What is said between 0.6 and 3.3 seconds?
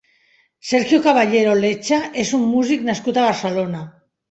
Sergio Caballero Lecha és un músic nascut a